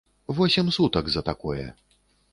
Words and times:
Восем 0.37 0.71
сутак 0.75 1.05
за 1.09 1.21
такое. 1.21 1.75